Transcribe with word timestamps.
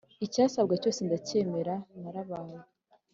icyasabwa 0.25 0.73
cyose 0.81 0.99
ndacyemera 1.07 1.75
narabaye 2.01 2.57